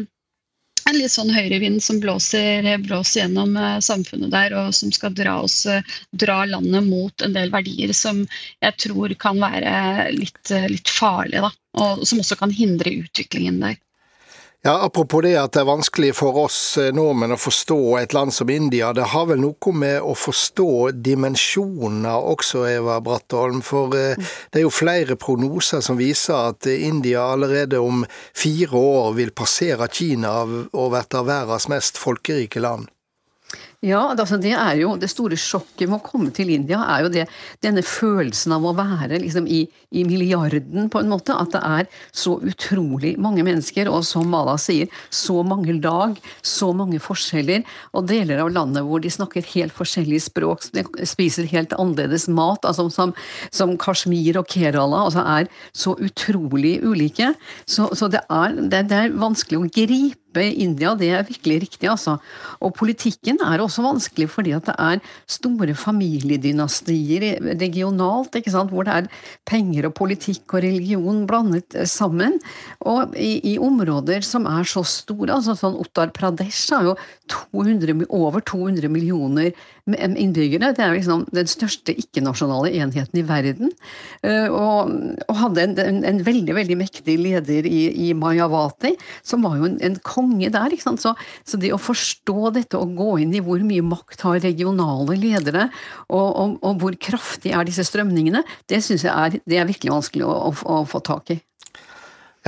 en 0.89 0.99
litt 0.99 1.13
sånn 1.13 1.33
høyrevind 1.35 1.83
som 1.85 2.01
blåser, 2.03 2.67
blåser 2.85 3.23
gjennom 3.23 3.57
samfunnet 3.85 4.33
der, 4.33 4.55
og 4.57 4.75
som 4.77 4.93
skal 4.95 5.15
dra, 5.17 5.39
oss, 5.45 5.63
dra 6.11 6.39
landet 6.49 6.87
mot 6.89 7.25
en 7.25 7.37
del 7.37 7.53
verdier 7.53 7.93
som 7.97 8.25
jeg 8.65 8.79
tror 8.85 9.15
kan 9.21 9.41
være 9.43 10.09
litt, 10.17 10.55
litt 10.73 10.89
farlige, 10.93 11.45
da, 11.49 11.53
og 11.85 12.07
som 12.09 12.23
også 12.23 12.39
kan 12.41 12.55
hindre 12.55 12.95
utviklingen 13.05 13.61
der. 13.65 13.77
Ja, 14.67 14.81
Apropos 14.83 15.23
det 15.23 15.37
at 15.39 15.53
det 15.55 15.61
er 15.63 15.69
vanskelig 15.69 16.09
for 16.19 16.35
oss 16.43 16.59
eh, 16.83 16.91
nordmenn 16.91 17.37
å 17.37 17.39
forstå 17.39 17.79
et 18.01 18.15
land 18.17 18.35
som 18.35 18.51
India. 18.51 18.91
Det 18.93 19.07
har 19.13 19.29
vel 19.31 19.39
noe 19.39 19.73
med 19.73 20.03
å 20.03 20.17
forstå 20.19 20.91
dimensjoner 20.99 22.27
også, 22.33 22.65
Eva 22.67 22.99
Brattholm. 22.99 23.63
For 23.63 23.95
eh, 23.95 24.19
det 24.51 24.59
er 24.59 24.67
jo 24.67 24.75
flere 24.75 25.15
prognoser 25.15 25.85
som 25.87 26.01
viser 26.01 26.51
at 26.51 26.67
India 26.75 27.23
allerede 27.37 27.79
om 27.79 28.03
fire 28.35 28.83
år 28.83 29.15
vil 29.21 29.31
passere 29.31 29.87
Kina 29.95 30.41
og 30.43 30.95
bli 30.97 31.25
verdens 31.31 31.71
mest 31.71 32.03
folkerike 32.03 32.59
land. 32.59 32.91
Ja, 33.87 34.09
altså 34.11 34.41
det 34.43 34.57
er 34.59 34.75
jo 34.81 34.97
det 34.99 35.07
store 35.13 35.37
sjokket 35.39 35.87
med 35.87 36.01
å 36.01 36.03
komme 36.03 36.33
til 36.35 36.49
India, 36.51 36.81
er 36.83 37.05
jo 37.05 37.11
det, 37.15 37.29
denne 37.63 37.85
følelsen 37.87 38.57
av 38.57 38.65
å 38.67 38.73
være 38.75 39.21
liksom 39.23 39.47
i, 39.47 39.61
i, 39.95 40.03
milliarden, 40.03 40.89
på 40.91 40.99
en 40.99 41.13
måte. 41.13 41.37
At 41.39 41.55
det 41.55 41.61
er 41.63 41.87
så 42.11 42.35
utrolig 42.43 43.13
mange 43.23 43.45
mennesker, 43.47 43.87
og 43.87 44.03
som 44.03 44.27
Mala 44.35 44.57
sier, 44.59 44.91
så 45.15 45.45
mange 45.47 45.77
lag, 45.79 46.19
så 46.43 46.73
mange 46.75 46.99
forskjeller. 46.99 47.63
Og 47.95 48.11
deler 48.11 48.43
av 48.43 48.51
landet 48.57 48.83
hvor 48.83 49.05
de 49.05 49.15
snakker 49.15 49.47
helt 49.55 49.77
forskjellige 49.79 50.27
språk, 50.27 50.67
spiser 51.07 51.47
helt 51.55 51.79
annerledes 51.79 52.27
mat. 52.27 52.67
altså 52.67 52.89
Som, 52.91 53.15
som 53.55 53.79
Kashmir 53.79 54.43
og 54.43 54.51
Kerala 54.51 55.05
altså 55.07 55.23
er 55.23 55.47
så 55.71 55.95
utrolig 56.03 56.81
ulike. 56.83 57.31
Så, 57.63 57.93
så 57.95 58.11
det, 58.11 58.27
er, 58.27 58.59
det, 58.59 58.89
det 58.91 59.05
er 59.05 59.21
vanskelig 59.23 59.63
å 59.63 59.71
gripe 59.71 60.28
i 60.45 60.65
India, 60.65 60.95
det 60.99 61.11
er 61.13 61.27
virkelig 61.27 61.61
riktig, 61.67 61.89
altså. 61.91 62.17
Og 62.65 62.75
politikken 62.79 63.41
er 63.45 63.63
også 63.63 63.85
vanskelig 63.85 64.29
fordi 64.33 64.55
at 64.57 64.69
det 64.69 64.77
er 64.79 65.03
store 65.31 65.75
familiedynastier 65.79 67.27
regionalt, 67.61 68.39
ikke 68.39 68.55
sant, 68.55 68.73
hvor 68.75 68.87
det 68.87 68.95
er 68.95 69.11
penger 69.49 69.89
og 69.89 69.97
politikk 69.99 70.57
og 70.57 70.65
religion 70.65 71.25
blandet 71.29 71.77
sammen. 71.89 72.39
Og 72.87 73.17
i, 73.19 73.55
i 73.55 73.57
områder 73.63 74.25
som 74.27 74.49
er 74.51 74.69
så 74.69 74.85
store, 74.87 75.33
altså 75.39 75.57
sånn 75.59 75.79
Uttar 75.79 76.13
Pradesh 76.17 76.75
har 76.75 76.91
jo 76.91 76.97
200, 77.29 78.07
over 78.09 78.45
200 78.45 78.91
millioner 78.93 79.53
innbyggere. 79.97 80.73
Det 80.77 80.85
er 80.85 80.95
liksom 80.97 81.25
den 81.35 81.49
største 81.51 81.95
ikke-nasjonale 81.99 82.73
enheten 82.77 83.21
i 83.21 83.25
verden. 83.27 83.73
Eh, 84.27 84.47
og, 84.49 84.93
og 85.27 85.41
hadde 85.43 85.65
en, 85.65 85.75
en, 85.83 86.01
en, 86.11 86.23
veldig 86.27 86.57
veldig 86.59 86.79
mektig 86.81 87.19
leder 87.21 87.69
i, 87.69 87.81
i 88.09 88.13
Mayawati, 88.17 88.95
som 89.27 89.47
var 89.47 89.59
jo 89.61 89.69
en, 89.71 89.79
en 89.85 89.99
konge 90.05 90.53
der. 90.55 90.77
Så, 90.79 91.15
så, 91.45 91.61
det 91.61 91.73
å 91.75 91.81
forstå 91.81 92.55
dette 92.59 92.81
og 92.81 92.95
gå 92.99 93.19
inn 93.25 93.35
i 93.37 93.43
hvor 93.45 93.63
mye 93.65 93.85
makt 93.87 94.27
har 94.27 94.43
regionale 94.45 95.19
ledere, 95.19 95.69
og, 96.09 96.29
og, 96.29 96.57
og 96.63 96.83
hvor 96.83 96.99
kraftig 97.01 97.55
er 97.57 97.69
disse 97.69 97.87
strømningene, 97.89 98.45
det 98.71 98.83
syns 98.85 99.07
jeg 99.07 99.15
er, 99.15 99.41
det 99.49 99.61
er 99.61 99.69
virkelig 99.69 99.97
vanskelig 99.97 100.29
å, 100.29 100.35
å, 100.51 100.57
å 100.79 100.83
få 100.89 101.03
tak 101.05 101.35
i. 101.37 101.41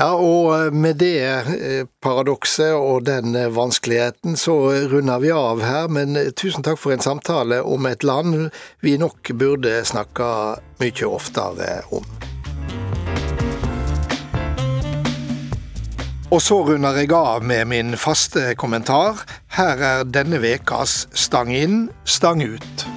Ja, 0.00 0.14
og 0.16 0.54
eh, 0.56 0.70
med 0.72 0.96
det 0.96 1.18
eh, 1.28 1.82
paradokset 2.00 2.72
og 2.72 3.02
den 3.04 3.34
eh, 3.36 3.50
vanskeligheten 3.52 4.38
så 4.40 4.54
runder 4.88 5.20
vi 5.20 5.28
av 5.36 5.60
her. 5.60 5.90
Men 5.92 6.16
tusen 6.40 6.64
takk 6.64 6.80
for 6.80 6.94
en 6.94 7.04
samtale 7.04 7.58
om 7.60 7.84
et 7.84 8.06
land 8.06 8.48
vi 8.80 8.94
nok 8.96 9.28
burde 9.36 9.82
snakke 9.84 10.30
mye 10.80 11.10
oftere 11.10 11.82
om. 11.92 12.06
Og 16.30 16.40
så 16.40 16.62
runder 16.64 16.96
jeg 17.02 17.12
av 17.12 17.44
med 17.44 17.68
min 17.68 17.92
faste 18.00 18.54
kommentar. 18.56 19.20
Her 19.58 19.84
er 19.84 20.08
denne 20.08 20.40
vekas 20.40 21.10
Stang 21.12 21.52
inn, 21.52 21.90
stang 22.08 22.40
ut. 22.40 22.88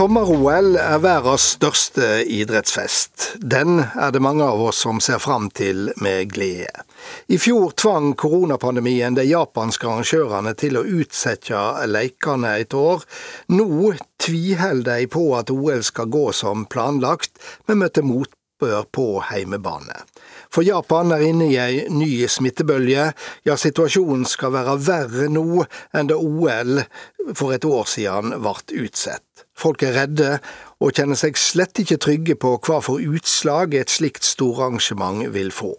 Sommer-OL 0.00 0.78
er 0.80 1.02
verdens 1.04 1.44
største 1.58 2.06
idrettsfest. 2.32 3.34
Den 3.36 3.82
er 3.82 4.14
det 4.14 4.22
mange 4.24 4.46
av 4.48 4.62
oss 4.70 4.78
som 4.86 4.96
ser 5.04 5.20
fram 5.20 5.50
til 5.52 5.90
med 6.00 6.30
glede. 6.32 6.86
I 7.28 7.36
fjor 7.36 7.74
tvang 7.76 8.14
koronapandemien 8.16 9.18
de 9.18 9.26
japanske 9.28 9.84
arrangørene 9.84 10.54
til 10.56 10.80
å 10.80 10.86
utsette 11.02 11.60
lekene 11.92 12.54
et 12.62 12.72
år. 12.72 13.04
Nå 13.52 13.92
tviholder 14.24 15.02
de 15.02 15.10
på 15.12 15.26
at 15.36 15.52
OL 15.52 15.84
skal 15.84 16.08
gå 16.16 16.30
som 16.32 16.64
planlagt, 16.64 17.36
men 17.68 17.82
møter 17.84 18.06
motbør 18.08 18.88
på 18.96 19.06
heimebane. 19.28 20.00
For 20.48 20.64
Japan 20.64 21.12
er 21.12 21.26
inne 21.28 21.50
i 21.52 21.60
ei 21.60 21.84
ny 21.92 22.24
smittebølge. 22.24 23.10
Ja, 23.44 23.60
situasjonen 23.60 24.24
skal 24.24 24.56
være 24.56 24.80
verre 24.80 25.28
nå 25.28 25.66
enn 25.92 26.08
da 26.08 26.16
OL 26.16 26.86
for 27.34 27.52
et 27.52 27.68
år 27.68 27.84
siden 27.98 28.32
ble 28.40 28.86
utsatt. 28.86 29.44
Folk 29.60 29.82
er 29.84 29.96
redde 29.98 30.38
og 30.80 30.94
kjenner 30.96 31.18
seg 31.20 31.36
slett 31.36 31.82
ikke 31.82 31.98
trygge 32.00 32.36
på 32.40 32.54
hva 32.64 32.78
for 32.84 33.02
utslag 33.02 33.74
et 33.76 33.92
slikt 33.92 34.24
storarrangement 34.24 35.26
vil 35.34 35.52
få. 35.52 35.74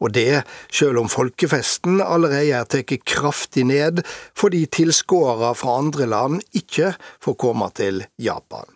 Og 0.00 0.14
det 0.14 0.44
selv 0.72 1.02
om 1.02 1.10
folkefesten 1.12 2.00
allerede 2.00 2.54
er 2.56 2.70
tatt 2.70 2.94
kraftig 3.04 3.66
ned 3.68 4.00
fordi 4.38 4.64
tilskuere 4.72 5.52
fra 5.58 5.78
andre 5.82 6.08
land 6.08 6.42
ikke 6.56 6.94
får 7.24 7.38
komme 7.44 7.68
til 7.76 8.04
Japan. 8.16 8.66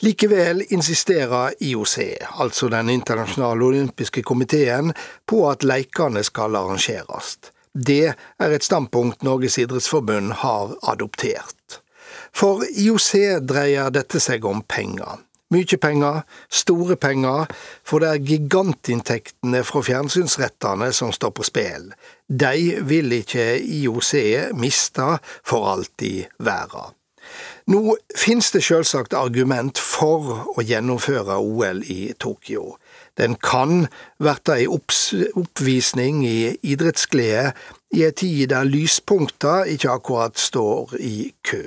Likevel 0.00 0.62
insisterer 0.74 1.52
IOC, 1.60 1.98
altså 2.40 2.68
Den 2.68 2.88
internasjonale 2.88 3.64
olympiske 3.64 4.22
komiteen, 4.22 4.94
på 5.26 5.44
at 5.50 5.66
leikene 5.66 6.22
skal 6.24 6.56
arrangeres. 6.56 7.36
Det 7.74 8.14
er 8.14 8.54
et 8.54 8.64
standpunkt 8.64 9.22
Norges 9.22 9.58
idrettsforbund 9.58 10.32
har 10.42 10.74
adoptert. 10.82 11.82
For 12.34 12.64
IOC 12.68 13.40
dreier 13.48 13.90
dette 13.94 14.20
seg 14.22 14.44
om 14.48 14.62
penger. 14.62 15.24
Mye 15.48 15.78
penger, 15.80 16.26
store 16.52 16.98
penger, 17.00 17.46
for 17.80 18.04
det 18.04 18.08
er 18.10 18.26
gigantinntektene 18.30 19.62
fra 19.64 19.80
fjernsynsrettene 19.86 20.90
som 20.92 21.14
står 21.14 21.32
på 21.38 21.46
spill. 21.48 21.88
De 22.28 22.82
vil 22.84 23.14
ikke 23.22 23.54
IOC 23.56 24.12
miste 24.60 25.08
for 25.40 25.70
alt 25.72 26.04
i 26.04 26.26
verden. 26.36 26.92
Nå 27.68 27.96
finnes 28.16 28.48
det 28.52 28.62
selvsagt 28.64 29.16
argument 29.16 29.80
for 29.80 30.52
å 30.56 30.64
gjennomføre 30.64 31.36
OL 31.40 31.82
i 31.84 32.14
Tokyo. 32.20 32.76
Den 33.20 33.36
kan 33.40 33.88
bli 34.20 34.36
ei 34.54 34.68
oppvisning 34.68 36.22
i 36.28 36.38
idrettsglede 36.62 37.52
i 37.96 38.04
ei 38.06 38.14
tid 38.16 38.48
der 38.52 38.68
lyspunkta 38.68 39.62
ikke 39.68 39.96
akkurat 39.96 40.40
står 40.40 40.96
i 41.00 41.32
kø. 41.44 41.64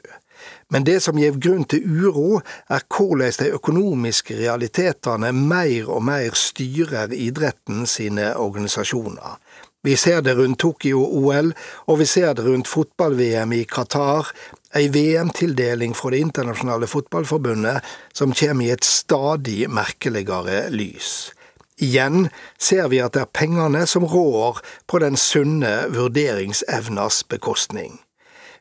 Men 0.71 0.85
det 0.87 1.01
som 1.03 1.17
gir 1.19 1.35
grunn 1.35 1.65
til 1.67 1.83
uro, 1.83 2.39
er 2.71 2.85
hvordan 2.87 3.35
de 3.39 3.49
økonomiske 3.57 4.37
realitetene 4.39 5.33
mer 5.35 5.89
og 5.91 6.05
mer 6.07 6.37
styrer 6.37 7.11
idretten 7.11 7.83
sine 7.89 8.31
organisasjoner. 8.39 9.35
Vi 9.83 9.95
ser 9.97 10.21
det 10.21 10.37
rundt 10.37 10.59
Tokyo-OL, 10.61 11.51
og 11.89 11.99
vi 11.99 12.05
ser 12.05 12.35
det 12.37 12.45
rundt 12.45 12.69
fotball-VM 12.69 13.55
i 13.57 13.63
Qatar, 13.65 14.29
ei 14.77 14.87
VM-tildeling 14.93 15.95
fra 15.97 16.11
Det 16.13 16.21
internasjonale 16.21 16.87
fotballforbundet 16.87 17.81
som 18.13 18.31
kommer 18.31 18.65
i 18.65 18.71
et 18.71 18.85
stadig 18.85 19.67
merkeligere 19.69 20.69
lys. 20.69 21.31
Igjen 21.81 22.29
ser 22.61 22.87
vi 22.93 23.01
at 23.01 23.17
det 23.17 23.25
er 23.25 23.33
pengene 23.33 23.87
som 23.89 24.05
rår 24.05 24.61
på 24.87 25.01
den 25.01 25.17
sunne 25.17 25.89
vurderingsevnas 25.89 27.23
bekostning. 27.27 27.99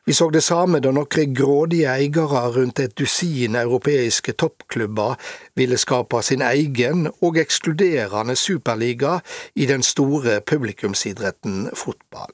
Vi 0.05 0.13
så 0.13 0.29
det 0.33 0.41
samme 0.41 0.79
da 0.81 0.89
noen 0.95 1.33
grådige 1.37 1.91
eiere 1.93 2.43
rundt 2.55 2.79
et 2.81 2.95
dusin 2.97 3.55
europeiske 3.59 4.33
toppklubber 4.33 5.13
ville 5.59 5.77
skape 5.77 6.23
sin 6.25 6.41
egen 6.41 7.05
og 7.21 7.37
ekskluderende 7.37 8.35
superliga 8.35 9.19
i 9.53 9.67
den 9.69 9.85
store 9.85 10.39
publikumsidretten 10.41 11.69
fotball. 11.77 12.33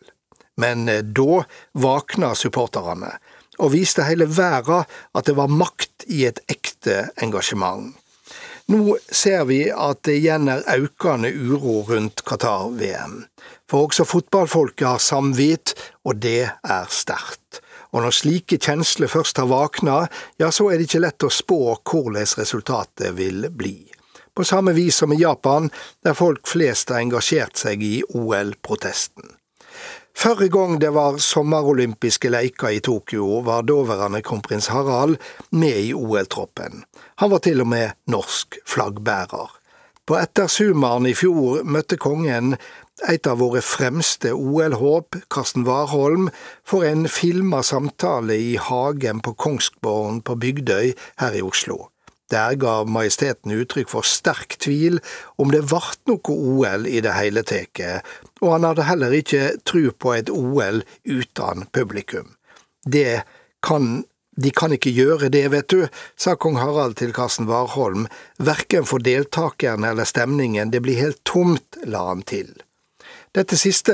Men 0.58 0.88
eh, 0.90 1.04
da 1.04 1.44
våkna 1.74 2.34
supporterne, 2.36 3.12
og 3.60 3.74
viste 3.74 4.06
hele 4.08 4.30
verden 4.32 4.88
at 5.14 5.28
det 5.28 5.36
var 5.36 5.52
makt 5.52 6.08
i 6.08 6.24
et 6.30 6.40
ekte 6.48 7.10
engasjement. 7.22 7.92
Nå 8.68 8.98
ser 9.12 9.46
vi 9.48 9.62
at 9.72 10.02
det 10.04 10.18
igjen 10.20 10.50
er 10.52 10.64
økende 10.76 11.32
uro 11.32 11.82
rundt 11.88 12.24
Qatar-VM. 12.28 13.22
For 13.68 13.88
også 13.88 14.04
fotballfolket 14.08 14.88
har 14.88 15.04
samvit, 15.04 15.72
og 16.04 16.20
det 16.24 16.50
er 16.52 16.92
sterkt. 16.92 17.47
Og 17.94 18.04
når 18.04 18.16
slike 18.16 18.60
kjensler 18.60 19.12
først 19.12 19.40
har 19.42 19.50
vakna, 19.52 20.04
ja, 20.42 20.52
så 20.52 20.70
er 20.72 20.78
det 20.78 20.90
ikke 20.90 21.04
lett 21.06 21.28
å 21.28 21.32
spå 21.34 21.62
hvordan 21.78 22.28
resultatet 22.40 23.16
vil 23.18 23.48
bli. 23.52 23.80
På 24.38 24.46
samme 24.46 24.74
vis 24.78 25.00
som 25.02 25.14
i 25.14 25.22
Japan, 25.22 25.72
der 26.06 26.14
folk 26.14 26.46
flest 26.48 26.92
har 26.94 27.02
engasjert 27.02 27.58
seg 27.58 27.82
i 27.82 28.04
OL-protesten. 28.14 29.34
Førre 30.18 30.48
gang 30.50 30.80
det 30.82 30.90
var 30.94 31.20
sommerolympiske 31.22 32.30
leker 32.34 32.74
i 32.74 32.82
Tokyo, 32.82 33.40
var 33.46 33.66
daværende 33.70 34.24
kronprins 34.26 34.72
Harald 34.74 35.20
med 35.50 35.78
i 35.78 35.94
OL-troppen. 35.94 36.84
Han 37.22 37.32
var 37.34 37.44
til 37.46 37.62
og 37.62 37.70
med 37.70 37.94
norsk 38.10 38.58
flaggbærer. 38.66 39.54
På 40.08 40.18
ettersumaren 40.18 41.06
i 41.10 41.14
fjor 41.18 41.62
møtte 41.68 42.00
kongen 42.02 42.56
et 43.06 43.28
av 43.30 43.38
våre 43.42 43.62
fremste 43.62 44.32
OL-håp, 44.34 45.20
Karsten 45.30 45.66
Warholm, 45.68 46.30
får 46.66 46.86
en 46.86 47.06
filma 47.10 47.62
samtale 47.64 48.36
i 48.36 48.56
hagen 48.58 49.22
på 49.22 49.36
Kongsgården 49.38 50.24
på 50.26 50.36
Bygdøy 50.42 50.96
her 51.22 51.38
i 51.38 51.44
Oslo. 51.46 51.88
Der 52.32 52.58
ga 52.60 52.82
Majesteten 52.84 53.54
uttrykk 53.56 53.92
for 53.94 54.08
sterk 54.08 54.58
tvil 54.60 55.00
om 55.40 55.54
det 55.54 55.64
vart 55.72 56.02
noe 56.10 56.34
OL 56.34 56.88
i 56.90 57.00
det 57.04 57.14
hele 57.16 57.46
tatt, 57.48 58.04
og 58.42 58.52
han 58.52 58.68
hadde 58.68 58.88
heller 58.90 59.16
ikke 59.16 59.54
tru 59.64 59.88
på 59.96 60.18
et 60.18 60.34
OL 60.34 60.84
uten 61.08 61.68
publikum. 61.72 62.34
Det 62.84 63.24
kan 63.64 64.04
de 64.38 64.52
kan 64.54 64.70
ikke 64.70 64.92
gjøre 64.94 65.32
det, 65.34 65.48
vet 65.50 65.66
du, 65.74 65.88
sa 66.14 66.36
kong 66.38 66.60
Harald 66.62 67.00
til 67.00 67.10
Karsten 67.10 67.48
Warholm, 67.50 68.06
verken 68.38 68.86
for 68.86 69.02
deltakerne 69.02 69.90
eller 69.90 70.06
stemningen, 70.06 70.70
det 70.70 70.84
blir 70.86 71.00
helt 71.00 71.24
tomt, 71.26 71.80
la 71.90 72.04
han 72.12 72.22
til. 72.22 72.52
Dette 73.36 73.58
siste 73.60 73.94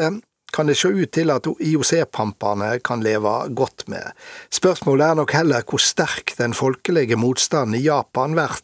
kan 0.54 0.69
det 0.69 0.76
se 0.78 0.91
ut 0.93 1.12
til 1.15 1.32
at 1.34 1.48
IOC-pampene 1.50 2.78
kan 2.86 3.02
leve 3.02 3.32
godt 3.58 3.88
med. 3.89 4.13
Spørsmålet 4.54 5.08
er 5.08 5.17
nok 5.17 5.34
heller 5.34 5.65
hvor 5.65 5.82
sterk 5.82 6.36
den 6.38 6.54
folkelige 6.54 7.17
motstanden 7.17 7.80
i 7.80 7.86
Japan 7.88 8.38
blir 8.38 8.60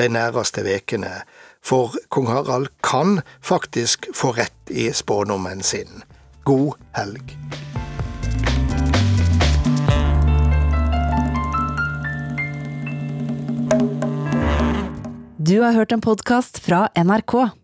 de 0.00 0.08
næreste 0.08 0.64
vekene, 0.64 1.22
for 1.64 1.96
kong 2.08 2.30
Harald 2.32 2.70
kan 2.84 3.20
faktisk 3.42 4.08
få 4.14 4.32
rett 4.38 4.70
i 4.70 4.90
spådommen 4.92 5.62
sin. 5.62 6.02
God 6.44 6.78
helg. 6.96 7.36
Du 15.44 15.60
har 15.60 15.72
hørt 15.76 15.92
en 15.92 16.00
podkast 16.00 16.58
fra 16.64 16.86
NRK. 16.96 17.63